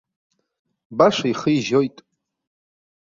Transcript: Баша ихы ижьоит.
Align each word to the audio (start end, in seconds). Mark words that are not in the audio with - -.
Баша 0.97 1.25
ихы 1.31 1.49
ижьоит. 1.57 1.97